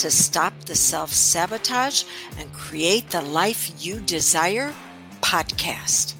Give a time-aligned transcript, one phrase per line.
[0.00, 2.04] to Stop the Self Sabotage
[2.38, 4.72] and Create the Life You Desire
[5.20, 6.14] podcast.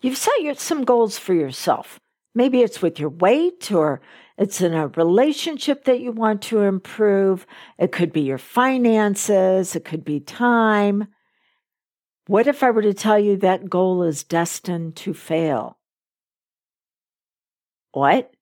[0.00, 2.00] You've set some goals for yourself.
[2.34, 4.00] Maybe it's with your weight or
[4.38, 7.46] it's in a relationship that you want to improve.
[7.78, 9.76] It could be your finances.
[9.76, 11.08] It could be time.
[12.26, 15.76] What if I were to tell you that goal is destined to fail?
[17.92, 18.32] What?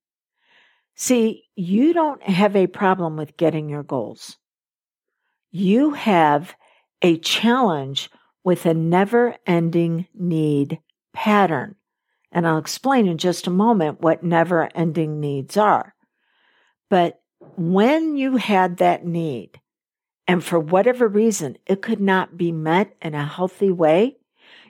[0.95, 4.37] See, you don't have a problem with getting your goals.
[5.51, 6.55] You have
[7.03, 8.11] a challenge
[8.45, 10.79] with a never ending need
[11.13, 11.75] pattern.
[12.31, 15.97] And I'll explain in just a moment what never ending needs are.
[16.91, 17.21] But
[17.57, 19.61] when you had that need,
[20.29, 24.19] and for whatever reason it could not be met in a healthy way,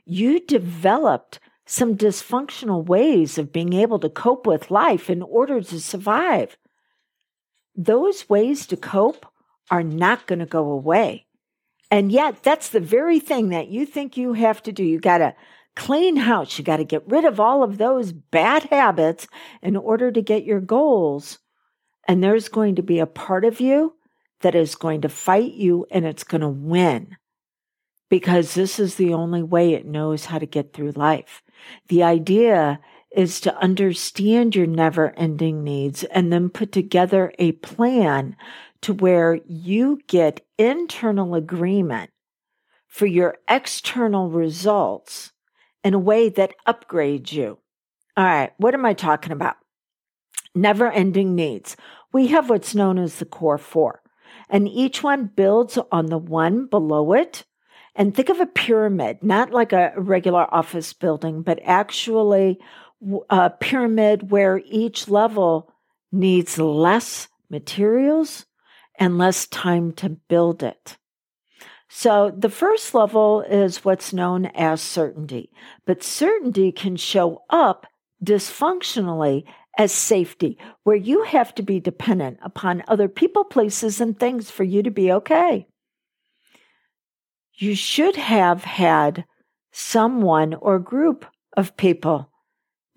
[0.06, 5.78] you developed some dysfunctional ways of being able to cope with life in order to
[5.78, 6.56] survive.
[7.78, 9.24] Those ways to cope
[9.70, 11.26] are not going to go away.
[11.90, 14.84] And yet, that's the very thing that you think you have to do.
[14.84, 15.34] You got to
[15.74, 16.58] clean house.
[16.58, 19.28] You got to get rid of all of those bad habits
[19.62, 21.38] in order to get your goals.
[22.06, 23.94] And there's going to be a part of you
[24.40, 27.16] that is going to fight you and it's going to win
[28.08, 31.42] because this is the only way it knows how to get through life.
[31.88, 38.36] The idea is to understand your never ending needs and then put together a plan
[38.82, 42.10] to where you get internal agreement
[42.86, 45.32] for your external results
[45.82, 47.58] in a way that upgrades you.
[48.16, 49.56] All right, what am I talking about?
[50.54, 51.76] Never ending needs.
[52.12, 54.02] We have what's known as the core four,
[54.48, 57.44] and each one builds on the one below it
[57.94, 62.58] and think of a pyramid, not like a regular office building, but actually
[63.02, 65.72] a uh, pyramid where each level
[66.10, 68.46] needs less materials
[68.98, 70.96] and less time to build it.
[71.88, 75.50] So the first level is what's known as certainty,
[75.86, 77.86] but certainty can show up
[78.22, 79.44] dysfunctionally
[79.78, 84.64] as safety, where you have to be dependent upon other people, places, and things for
[84.64, 85.68] you to be okay
[87.58, 89.24] you should have had
[89.72, 91.26] someone or group
[91.56, 92.30] of people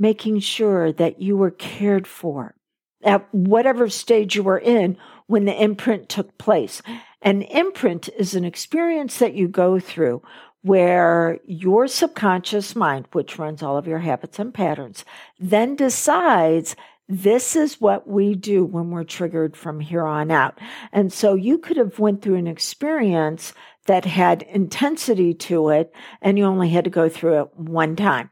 [0.02, 2.56] making sure that you were cared for
[3.04, 4.98] at whatever stage you were in
[5.28, 6.82] when the imprint took place.
[7.22, 10.24] An imprint is an experience that you go through
[10.64, 15.06] where your subconscious mind, which runs all of your habits and patterns,
[15.40, 16.76] then decides
[17.08, 20.58] this is what we do when we're triggered from here on out.
[20.92, 23.54] And so you could have went through an experience
[23.86, 28.32] that had intensity to it and you only had to go through it one time.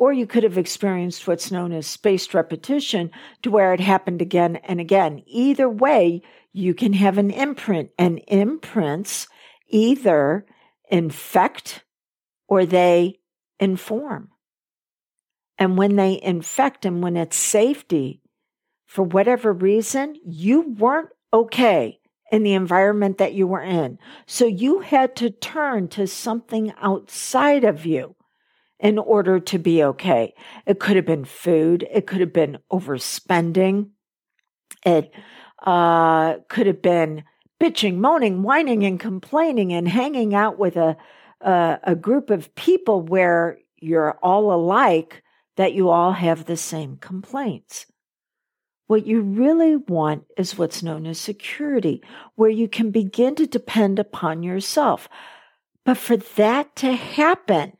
[0.00, 3.10] Or you could have experienced what's known as spaced repetition
[3.42, 5.22] to where it happened again and again.
[5.26, 6.22] Either way,
[6.54, 9.28] you can have an imprint and imprints
[9.68, 10.46] either
[10.90, 11.84] infect
[12.48, 13.18] or they
[13.58, 14.30] inform.
[15.58, 18.22] And when they infect and when it's safety,
[18.86, 22.00] for whatever reason, you weren't okay
[22.32, 23.98] in the environment that you were in.
[24.26, 28.16] So you had to turn to something outside of you
[28.80, 30.34] in order to be okay.
[30.66, 31.86] It could have been food.
[31.92, 33.90] It could have been overspending.
[34.84, 35.12] It
[35.62, 37.24] uh, could have been
[37.60, 40.96] bitching, moaning, whining, and complaining, and hanging out with a,
[41.42, 45.22] a, a group of people where you're all alike,
[45.56, 47.86] that you all have the same complaints.
[48.86, 52.02] What you really want is what's known as security,
[52.34, 55.08] where you can begin to depend upon yourself.
[55.84, 57.74] But for that to happen,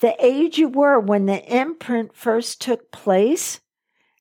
[0.00, 3.60] the age you were when the imprint first took place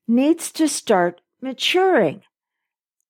[0.07, 2.24] needs to start maturing.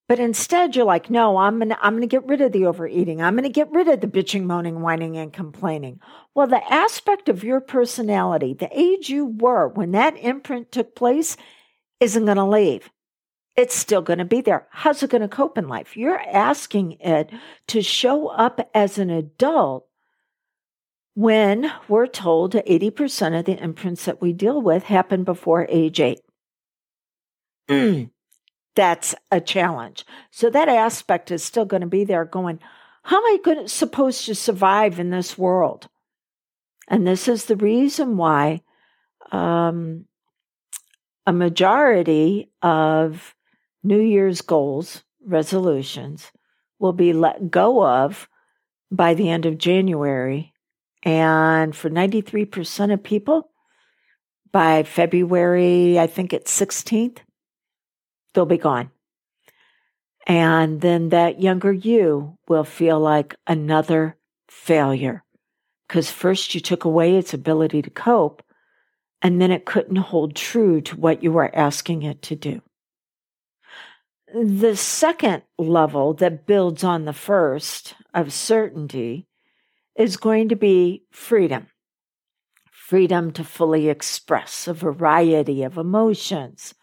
[0.07, 3.21] But instead, you're like, no, I'm gonna, I'm gonna get rid of the overeating.
[3.21, 5.99] I'm gonna get rid of the bitching, moaning, whining, and complaining.
[6.33, 11.35] Well, the aspect of your personality, the age you were when that imprint took place,
[11.99, 12.89] isn't to leave.
[13.57, 14.67] It's still to be there.
[14.69, 15.97] How's it to cope in life?
[15.97, 17.31] You're asking it
[17.67, 19.86] to show up as an adult
[21.17, 26.19] when we're told 80% of the imprints that we deal with happen before age eight.
[28.75, 30.05] that's a challenge.
[30.29, 32.59] So that aspect is still going to be there going,
[33.01, 35.89] how am I going supposed to survive in this world?
[36.87, 38.61] And this is the reason why
[39.31, 40.05] um,
[41.25, 43.33] a majority of
[43.81, 46.31] New Year's goals, resolutions,
[46.77, 48.29] will be let go of
[48.91, 50.53] by the end of January.
[51.03, 53.49] And for 93% of people,
[54.51, 57.19] by February, I think it's 16th,
[58.33, 58.91] they'll be gone.
[60.25, 64.17] And then that younger you will feel like another
[64.49, 65.23] failure.
[65.87, 68.43] Because first you took away its ability to cope,
[69.21, 72.61] and then it couldn't hold true to what you were asking it to do.
[74.33, 79.27] The second level that builds on the first of certainty
[79.97, 81.67] is going to be freedom.
[82.71, 86.73] Freedom to fully express a variety of emotions.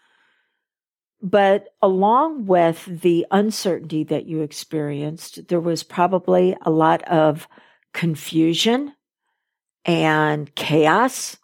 [1.21, 7.47] But along with the uncertainty that you experienced, there was probably a lot of
[7.93, 8.93] confusion
[9.85, 11.37] and chaos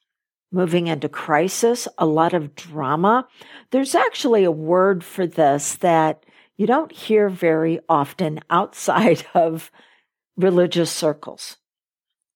[0.51, 3.27] moving into crisis, a lot of drama.
[3.71, 6.25] There's actually a word for this that
[6.57, 9.71] you don't hear very often outside of
[10.37, 11.57] religious circles,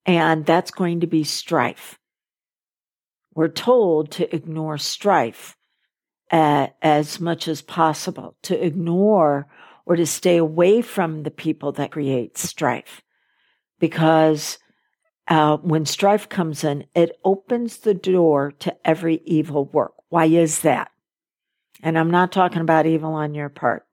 [0.06, 2.00] and that's going to be strife.
[3.34, 5.58] We're told to ignore strife
[6.32, 9.48] uh, as much as possible, to ignore
[9.86, 13.02] or to stay away from the people that create strife
[13.80, 14.58] because
[15.28, 19.94] uh, when strife comes in, it opens the door to every evil work.
[20.10, 20.92] Why is that?
[21.82, 23.86] And I'm not talking about evil on your part.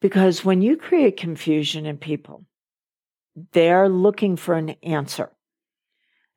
[0.00, 2.44] Because when you create confusion in people,
[3.52, 5.30] they're looking for an answer.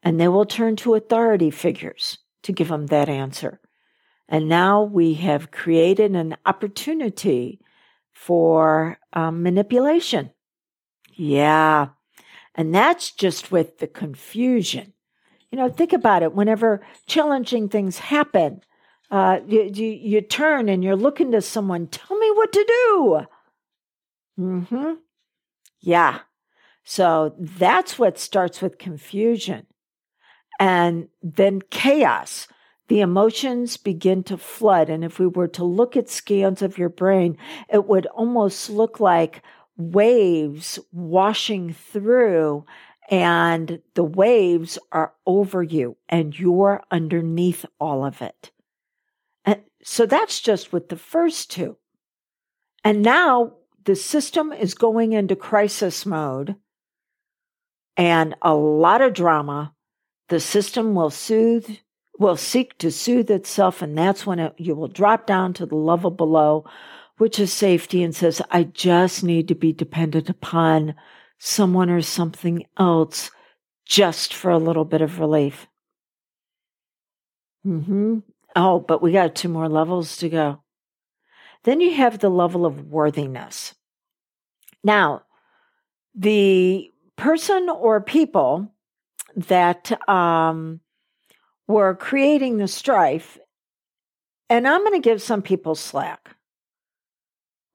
[0.04, 3.60] And they will turn to authority figures to give them that answer.
[4.28, 7.60] And now we have created an opportunity
[8.12, 10.32] for um, manipulation.
[11.14, 11.90] Yeah,
[12.56, 14.94] and that's just with the confusion.
[15.52, 16.34] You know, think about it.
[16.34, 18.62] Whenever challenging things happen,
[19.10, 23.26] uh, you, you, you turn and you're looking to someone, tell me what to do.
[24.40, 24.94] Mm hmm.
[25.82, 26.20] Yeah.
[26.84, 29.68] So that's what starts with confusion.
[30.60, 32.48] And then chaos.
[32.88, 34.90] The emotions begin to flood.
[34.90, 37.38] And if we were to look at scans of your brain,
[37.70, 39.44] it would almost look like
[39.78, 42.66] waves washing through
[43.10, 48.52] and the waves are over you and you're underneath all of it.
[49.44, 51.78] And so that's just with the first two.
[52.84, 53.54] And now
[53.84, 56.56] the system is going into crisis mode
[57.98, 59.74] and a lot of drama.
[60.30, 61.70] The system will soothe,
[62.18, 63.82] will seek to soothe itself.
[63.82, 66.66] And that's when it, you will drop down to the level below
[67.22, 70.96] which is safety and says, I just need to be dependent upon
[71.38, 73.30] someone or something else
[73.86, 75.68] just for a little bit of relief.
[77.64, 78.22] Mm-hmm.
[78.56, 80.64] Oh, but we got two more levels to go.
[81.64, 83.76] Then you have the level of worthiness.
[84.84, 85.22] Now,
[86.16, 86.92] the
[87.22, 88.74] person or people
[89.36, 90.80] that um,
[91.68, 93.38] were creating the strife,
[94.50, 96.36] and I'm going to give some people slack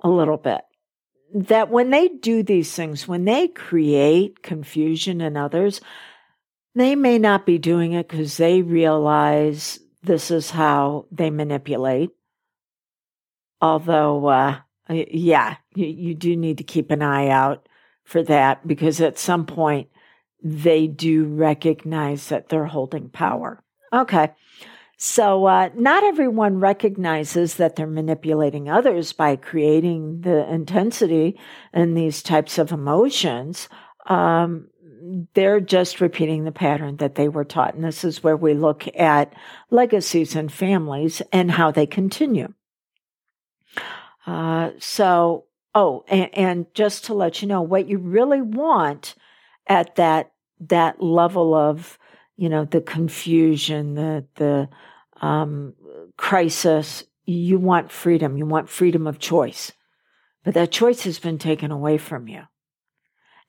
[0.01, 0.63] a little bit.
[1.33, 5.81] That when they do these things, when they create confusion in others,
[6.75, 12.11] they may not be doing it because they realize this is how they manipulate.
[13.61, 17.69] Although, uh, yeah, you, you do need to keep an eye out
[18.07, 19.89] for that because at some point
[20.43, 23.63] they do recognize that they're holding power.
[23.93, 24.31] Okay.
[24.97, 31.39] So, uh, not everyone recognizes that they're manipulating others by creating the intensity
[31.75, 33.69] in these types of emotions.
[34.07, 34.69] Um,
[35.35, 37.75] they're just repeating the pattern that they were taught.
[37.75, 39.35] And this is where we look at
[39.71, 42.55] legacies and families and how they continue.
[44.27, 45.46] Uh, so,
[45.77, 49.15] oh, and, and just to let you know, what you really want
[49.69, 51.99] at that that level of
[52.37, 54.69] you know, the confusion, the, the
[55.21, 55.75] um,
[56.17, 57.05] crisis.
[57.25, 58.37] You want freedom.
[58.37, 59.73] You want freedom of choice.
[60.45, 62.43] But that choice has been taken away from you.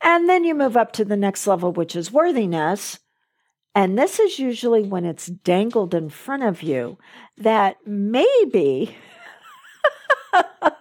[0.01, 2.99] And then you move up to the next level, which is worthiness.
[3.75, 6.97] And this is usually when it's dangled in front of you
[7.37, 8.95] that maybe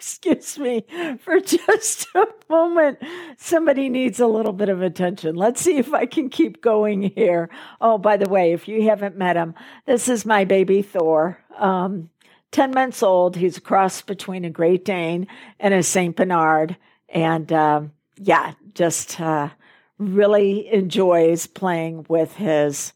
[0.00, 0.86] excuse me
[1.22, 2.98] for just a moment.
[3.36, 5.36] Somebody needs a little bit of attention.
[5.36, 7.50] Let's see if I can keep going here.
[7.82, 9.54] Oh, by the way, if you haven't met him,
[9.84, 11.38] this is my baby Thor.
[11.58, 12.08] Um,
[12.52, 13.36] 10 months old.
[13.36, 15.26] He's a cross between a Great Dane
[15.60, 16.16] and a St.
[16.16, 16.78] Bernard.
[17.10, 19.50] And um, yeah, just uh,
[19.98, 22.94] really enjoys playing with his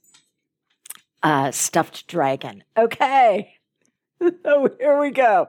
[1.23, 2.65] uh, stuffed dragon.
[2.79, 3.57] Okay.
[4.43, 5.49] so here we go.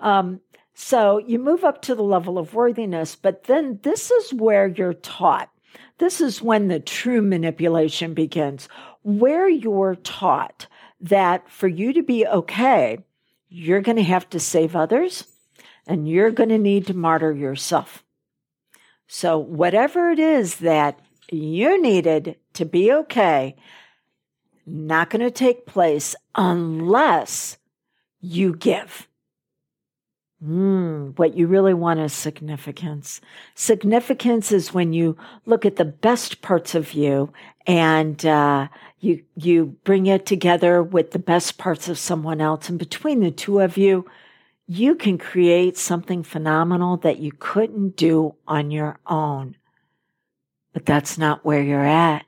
[0.00, 0.40] Um,
[0.82, 4.94] so you move up to the level of worthiness, but then this is where you're
[4.94, 5.50] taught.
[5.98, 8.66] This is when the true manipulation begins,
[9.02, 10.66] where you're taught
[11.02, 12.98] that for you to be okay,
[13.50, 15.26] you're going to have to save others
[15.86, 18.02] and you're going to need to martyr yourself.
[19.06, 20.98] So, whatever it is that
[21.30, 23.54] you needed to be okay,
[24.64, 27.58] not going to take place unless
[28.22, 29.06] you give.
[30.44, 33.20] Mm, what you really want is significance.
[33.54, 37.30] Significance is when you look at the best parts of you
[37.66, 38.68] and uh,
[39.00, 43.30] you you bring it together with the best parts of someone else, and between the
[43.30, 44.06] two of you,
[44.66, 49.56] you can create something phenomenal that you couldn't do on your own.
[50.72, 52.24] But that's not where you're at.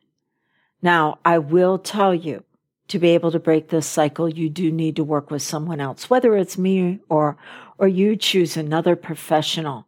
[0.82, 2.44] Now, I will tell you
[2.88, 6.10] to be able to break this cycle, you do need to work with someone else,
[6.10, 7.36] whether it's me or,
[7.78, 9.86] or you choose another professional.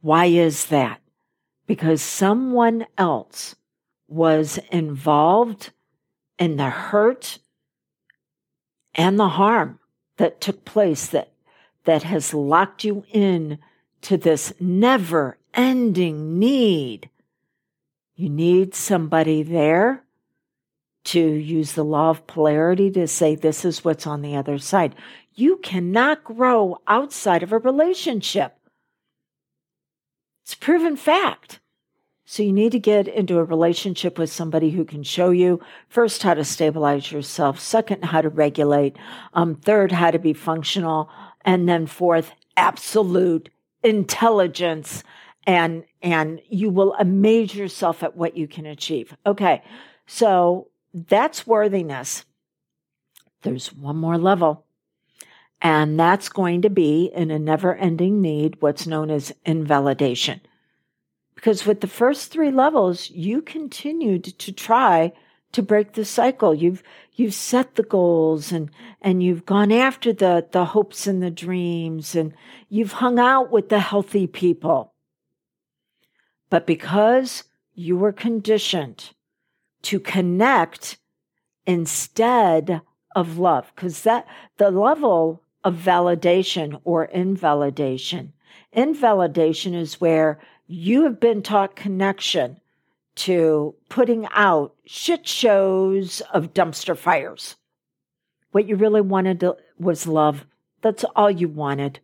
[0.00, 1.00] Why is that?
[1.66, 3.56] Because someone else
[4.08, 5.72] was involved
[6.38, 7.38] in the hurt
[8.94, 9.78] and the harm
[10.16, 11.32] that took place that,
[11.84, 13.58] that has locked you in
[14.02, 17.10] to this never ending need.
[18.14, 20.05] You need somebody there
[21.06, 24.94] to use the law of polarity to say this is what's on the other side.
[25.34, 28.56] You cannot grow outside of a relationship.
[30.42, 31.60] It's proven fact.
[32.24, 36.24] So you need to get into a relationship with somebody who can show you first
[36.24, 38.96] how to stabilize yourself, second how to regulate,
[39.32, 41.08] um, third how to be functional,
[41.44, 43.48] and then fourth absolute
[43.84, 45.04] intelligence
[45.46, 49.16] and and you will amaze yourself at what you can achieve.
[49.24, 49.62] Okay.
[50.06, 52.24] So that's worthiness.
[53.42, 54.64] There's one more level.
[55.60, 60.40] And that's going to be in a never ending need, what's known as invalidation.
[61.34, 65.12] Because with the first three levels, you continued to try
[65.52, 66.54] to break the cycle.
[66.54, 68.70] You've, you've set the goals and,
[69.02, 72.32] and you've gone after the, the hopes and the dreams and
[72.70, 74.94] you've hung out with the healthy people.
[76.48, 79.10] But because you were conditioned
[79.86, 80.98] to connect
[81.66, 82.80] instead
[83.14, 84.26] of love because that
[84.58, 88.32] the level of validation or invalidation
[88.72, 92.60] invalidation is where you have been taught connection
[93.14, 97.56] to putting out shit shows of dumpster fires.
[98.50, 100.44] What you really wanted to, was love.
[100.82, 102.00] That's all you wanted.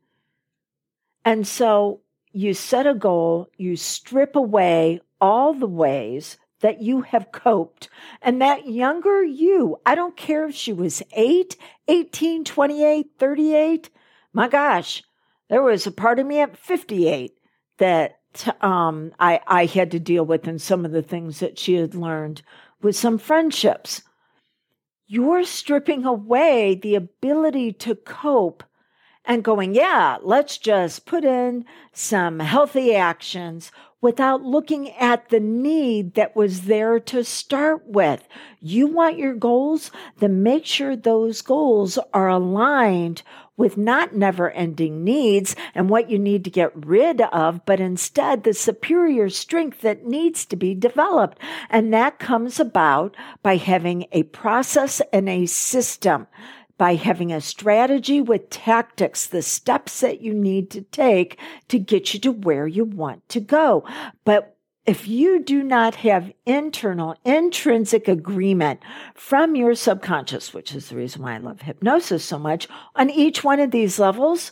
[1.24, 2.00] And so
[2.32, 7.88] you set a goal you strip away all the ways that you have coped.
[8.22, 13.90] And that younger you, I don't care if she was 8, 18, 28, 38.
[14.32, 15.02] My gosh,
[15.50, 17.36] there was a part of me at 58
[17.78, 18.20] that
[18.62, 21.94] um, I, I had to deal with and some of the things that she had
[21.94, 22.42] learned
[22.80, 24.02] with some friendships.
[25.06, 28.64] You're stripping away the ability to cope
[29.24, 33.70] and going, yeah, let's just put in some healthy actions
[34.02, 38.28] without looking at the need that was there to start with.
[38.60, 39.90] You want your goals?
[40.18, 43.22] Then make sure those goals are aligned
[43.56, 48.42] with not never ending needs and what you need to get rid of, but instead
[48.42, 51.38] the superior strength that needs to be developed.
[51.70, 56.26] And that comes about by having a process and a system
[56.82, 62.12] by having a strategy with tactics, the steps that you need to take to get
[62.12, 63.84] you to where you want to go.
[64.24, 68.80] But if you do not have internal, intrinsic agreement
[69.14, 73.44] from your subconscious, which is the reason why I love hypnosis so much, on each
[73.44, 74.50] one of these levels,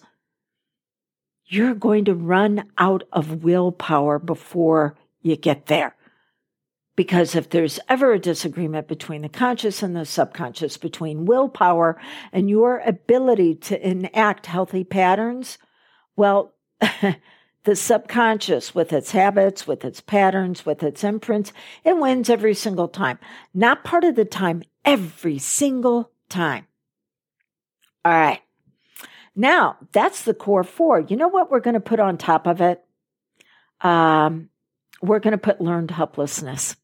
[1.47, 5.97] you're going to run out of willpower before you get there.
[7.01, 11.99] Because if there's ever a disagreement between the conscious and the subconscious, between willpower
[12.31, 15.57] and your ability to enact healthy patterns,
[16.15, 16.53] well,
[17.65, 21.55] the subconscious with its habits, with its patterns, with its imprints,
[21.85, 23.19] it wins every single time.
[23.55, 26.67] Not part of the time, every single time.
[28.05, 28.43] All right.
[29.35, 31.01] Now, that's the core four.
[31.01, 32.85] You know what we're going to put on top of it?
[33.81, 34.51] Um,
[35.01, 36.77] we're going to put learned helplessness.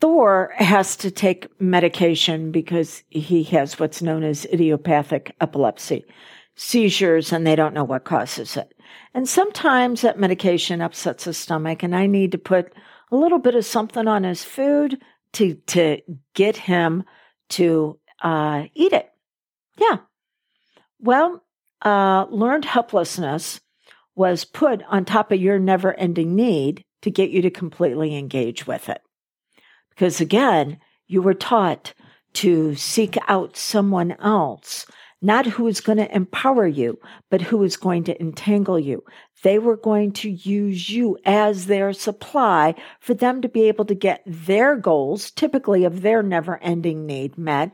[0.00, 6.04] Thor has to take medication because he has what's known as idiopathic epilepsy,
[6.54, 8.74] seizures, and they don't know what causes it.
[9.14, 12.72] And sometimes that medication upsets his stomach, and I need to put
[13.10, 15.00] a little bit of something on his food
[15.32, 16.00] to to
[16.34, 17.04] get him
[17.50, 19.10] to uh, eat it.
[19.78, 19.98] Yeah.
[21.00, 21.42] Well,
[21.84, 23.60] uh, learned helplessness
[24.14, 28.66] was put on top of your never ending need to get you to completely engage
[28.66, 29.00] with it.
[29.98, 30.78] Because again,
[31.08, 31.92] you were taught
[32.34, 34.86] to seek out someone else,
[35.20, 37.00] not who is going to empower you,
[37.30, 39.02] but who is going to entangle you.
[39.42, 43.94] They were going to use you as their supply for them to be able to
[43.96, 47.72] get their goals, typically of their never ending need met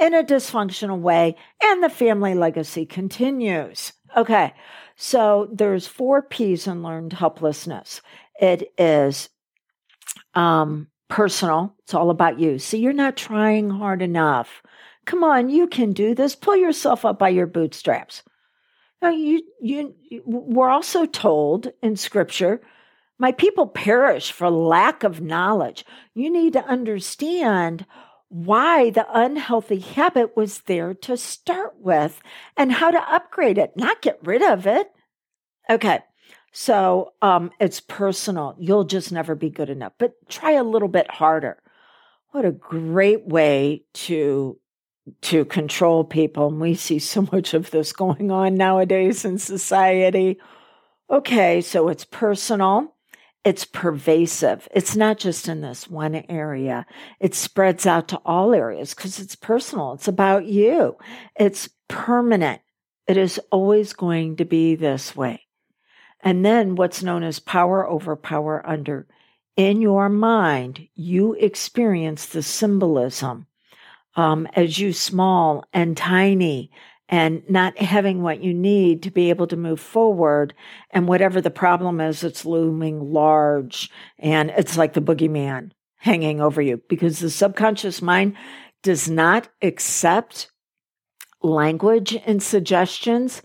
[0.00, 1.36] in a dysfunctional way.
[1.62, 3.92] And the family legacy continues.
[4.16, 4.54] Okay.
[4.96, 8.00] So there's four P's in learned helplessness.
[8.40, 9.28] It is,
[10.32, 11.74] um, personal.
[11.84, 12.58] It's all about you.
[12.58, 14.62] See, you're not trying hard enough.
[15.04, 16.34] Come on, you can do this.
[16.34, 18.22] Pull yourself up by your bootstraps.
[19.00, 19.94] Now, you, you,
[20.24, 22.60] we're also told in scripture,
[23.18, 25.84] my people perish for lack of knowledge.
[26.14, 27.86] You need to understand
[28.28, 32.20] why the unhealthy habit was there to start with
[32.56, 34.90] and how to upgrade it, not get rid of it.
[35.70, 36.00] Okay.
[36.58, 38.56] So um, it's personal.
[38.58, 41.62] You'll just never be good enough, but try a little bit harder.
[42.30, 44.58] What a great way to
[45.20, 46.48] to control people.
[46.48, 50.38] And we see so much of this going on nowadays in society.
[51.10, 52.94] Okay, so it's personal,
[53.44, 54.66] it's pervasive.
[54.74, 56.86] It's not just in this one area,
[57.20, 59.92] it spreads out to all areas because it's personal.
[59.92, 60.96] It's about you,
[61.38, 62.62] it's permanent.
[63.06, 65.45] It is always going to be this way.
[66.20, 69.06] And then what's known as power over power under.
[69.56, 73.46] In your mind, you experience the symbolism
[74.16, 76.70] um, as you small and tiny
[77.08, 80.54] and not having what you need to be able to move forward.
[80.90, 86.60] And whatever the problem is, it's looming large and it's like the boogeyman hanging over
[86.60, 88.36] you because the subconscious mind
[88.82, 90.50] does not accept
[91.42, 93.42] language and suggestions.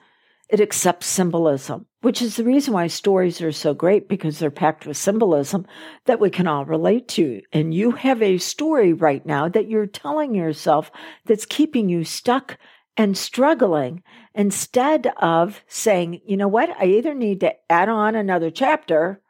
[0.52, 4.86] It accepts symbolism, which is the reason why stories are so great because they're packed
[4.86, 5.66] with symbolism
[6.08, 7.42] that we can all relate to.
[7.54, 10.92] And you have a story right now that you're telling yourself
[11.26, 12.58] that's keeping you stuck
[12.98, 14.04] and struggling
[14.36, 19.22] instead of saying, you know what, I either need to add on another chapter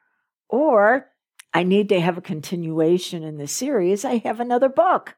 [0.49, 1.07] or
[1.53, 4.03] I need to have a continuation in the series.
[4.03, 5.17] I have another book.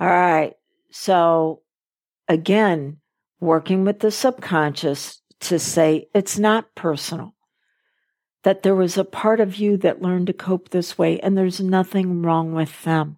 [0.00, 0.54] All right.
[0.90, 1.62] So
[2.28, 2.98] again,
[3.42, 7.34] working with the subconscious to say it's not personal,
[8.44, 11.60] that there was a part of you that learned to cope this way and there's
[11.60, 13.16] nothing wrong with them.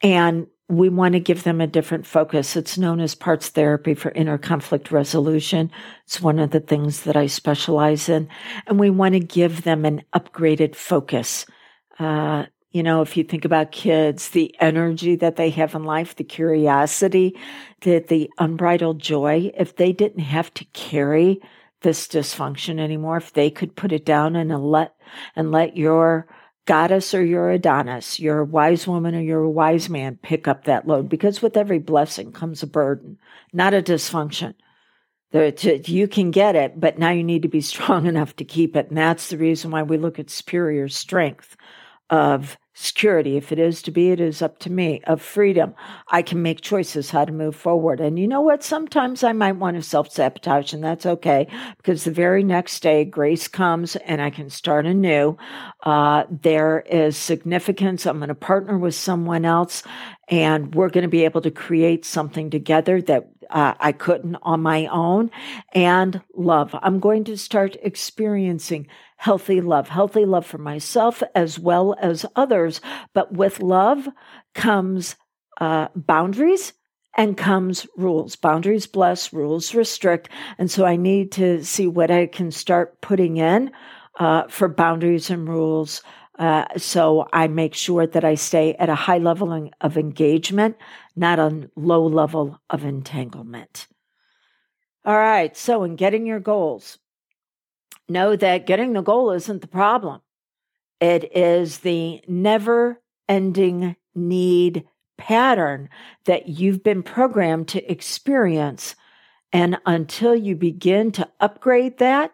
[0.00, 2.56] And we want to give them a different focus.
[2.56, 5.70] It's known as parts therapy for inner conflict resolution.
[6.06, 8.28] It's one of the things that I specialize in.
[8.66, 11.44] And we want to give them an upgraded focus.
[11.98, 16.16] Uh, you know, if you think about kids, the energy that they have in life,
[16.16, 17.38] the curiosity,
[17.82, 21.40] the, the unbridled joy, if they didn't have to carry
[21.82, 24.94] this dysfunction anymore, if they could put it down and let,
[25.36, 26.26] and let your
[26.64, 31.08] goddess or your Adonis, your wise woman or your wise man pick up that load
[31.08, 33.18] because with every blessing comes a burden,
[33.52, 34.54] not a dysfunction.
[35.34, 38.88] You can get it, but now you need to be strong enough to keep it.
[38.88, 41.56] And that's the reason why we look at superior strength
[42.08, 43.36] of security.
[43.36, 45.74] If it is to be, it is up to me, of freedom.
[46.08, 48.00] I can make choices how to move forward.
[48.00, 48.62] And you know what?
[48.62, 53.04] Sometimes I might want to self sabotage, and that's okay because the very next day,
[53.04, 55.36] grace comes and I can start anew.
[55.82, 58.06] Uh, there is significance.
[58.06, 59.82] I'm going to partner with someone else,
[60.32, 64.62] and we're going to be able to create something together that uh, I couldn't on
[64.62, 65.30] my own.
[65.74, 66.74] And love.
[66.80, 68.86] I'm going to start experiencing
[69.18, 72.80] healthy love, healthy love for myself as well as others.
[73.12, 74.08] But with love
[74.54, 75.16] comes
[75.60, 76.72] uh, boundaries
[77.14, 78.34] and comes rules.
[78.34, 80.30] Boundaries bless, rules restrict.
[80.56, 83.70] And so I need to see what I can start putting in
[84.18, 86.00] uh, for boundaries and rules.
[86.38, 90.76] Uh, so I make sure that I stay at a high level of engagement,
[91.14, 93.86] not a low level of entanglement.
[95.04, 95.56] All right.
[95.56, 96.98] So in getting your goals,
[98.08, 100.20] know that getting the goal isn't the problem.
[101.00, 104.84] It is the never ending need
[105.18, 105.88] pattern
[106.24, 108.94] that you've been programmed to experience.
[109.52, 112.32] And until you begin to upgrade that,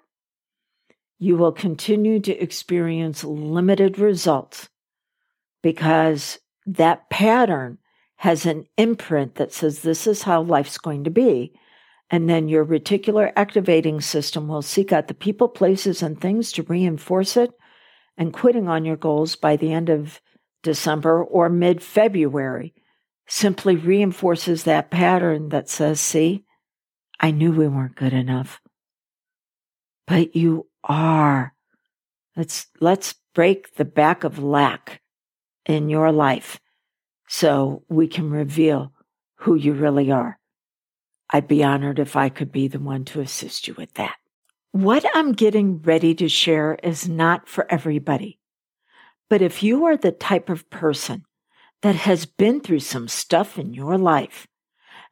[1.18, 4.68] you will continue to experience limited results
[5.62, 7.78] because that pattern
[8.16, 11.52] has an imprint that says this is how life's going to be.
[12.11, 16.62] And then your reticular activating system will seek out the people, places, and things to
[16.62, 17.50] reinforce it.
[18.16, 20.20] And quitting on your goals by the end of
[20.62, 22.74] December or mid February
[23.28, 26.44] simply reinforces that pattern that says, see,
[27.20, 28.61] I knew we weren't good enough.
[30.07, 31.55] But you are.
[32.37, 35.01] Let's, let's break the back of lack
[35.67, 36.61] in your life
[37.29, 38.93] so we can reveal
[39.37, 40.38] who you really are.
[41.31, 44.17] I'd be honored if I could be the one to assist you with that.
[44.73, 48.38] What I'm getting ready to share is not for everybody.
[49.29, 51.25] But if you are the type of person
[51.83, 54.47] that has been through some stuff in your life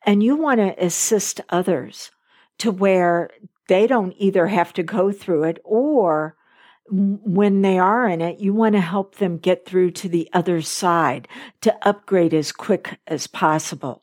[0.05, 2.11] and you want to assist others
[2.59, 3.31] to where
[3.68, 6.37] they don't either have to go through it or
[6.88, 10.62] when they are in it, you want to help them get through to the other
[10.62, 11.26] side
[11.61, 14.02] to upgrade as quick as possible.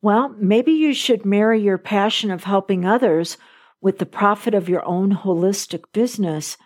[0.00, 3.38] Well, maybe you should marry your passion of helping others
[3.80, 6.56] with the profit of your own holistic business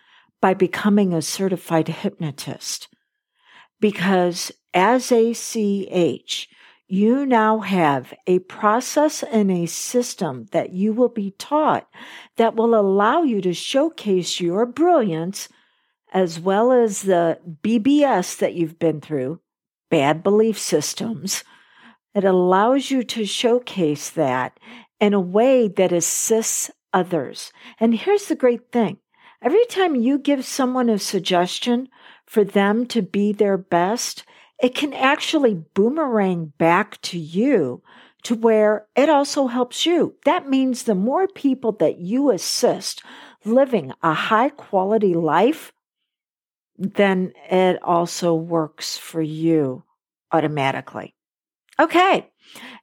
[0.41, 2.89] by becoming a certified hypnotist.
[3.81, 6.49] Because as a CH,
[6.89, 11.89] you now have a process and a system that you will be taught
[12.37, 15.49] that will allow you to showcase your brilliance
[16.13, 19.41] as well as the BBS that you've been through,
[19.91, 21.43] bad belief systems.
[22.15, 24.59] It allows you to showcase that
[25.01, 27.53] in a way that assists others.
[27.79, 28.99] And here's the great thing
[29.43, 31.89] every time you give someone a suggestion
[32.25, 34.25] for them to be their best,
[34.63, 37.83] it can actually boomerang back to you
[38.23, 40.17] to where it also helps you.
[40.25, 43.03] That means the more people that you assist
[43.45, 45.73] living a high quality life,
[46.77, 49.85] then it also works for you
[50.33, 51.15] automatically.
[51.79, 52.31] Okay.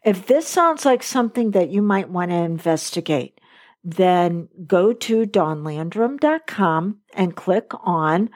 [0.06, 3.40] If this sounds like something that you might want to investigate,
[3.84, 8.30] then go to dawnlandrum.com and click on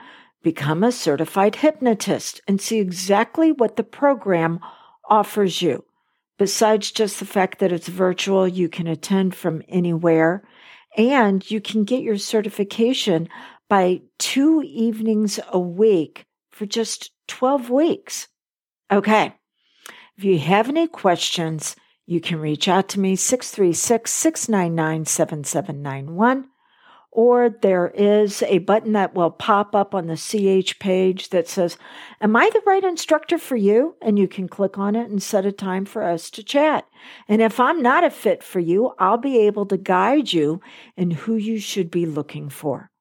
[0.44, 4.60] Become a Certified Hypnotist and see exactly what the program
[5.10, 5.84] offers you.
[6.38, 10.44] Besides just the fact that it's virtual, you can attend from anywhere
[10.96, 13.28] and you can get your certification
[13.70, 18.28] by two evenings a week for just 12 weeks.
[18.92, 19.34] Okay.
[20.18, 26.50] If you have any questions, you can reach out to me 636 699 7791
[27.18, 31.76] or there is a button that will pop up on the CH page that says,
[32.22, 33.96] Am I the right instructor for you?
[34.04, 36.86] And you can click on it and set a time for us to chat.
[37.28, 40.62] And if I'm not a fit for you, I'll be able to guide you
[40.96, 42.92] in who you should be looking for.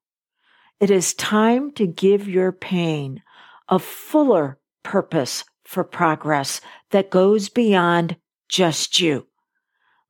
[0.80, 3.22] It is time to give your pain
[3.68, 8.16] a fuller purpose for progress that goes beyond
[8.48, 9.26] just you.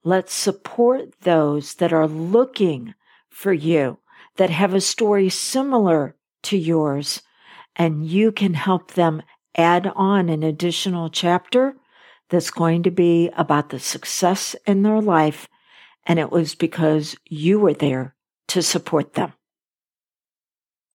[0.05, 2.95] Let's support those that are looking
[3.37, 3.99] for you
[4.37, 7.21] that have a story similar to yours,
[7.77, 9.21] and you can help them
[9.55, 11.77] add on an additional chapter
[12.31, 15.49] that's going to be about the success in their life.
[16.07, 18.15] And it was because you were there
[18.49, 19.35] to support them.